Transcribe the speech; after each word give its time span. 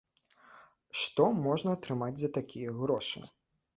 Што 1.01 1.27
можна 1.43 1.69
атрымаць 1.77 2.13
за 2.23 2.33
такія 2.39 2.77
грошы? 2.81 3.19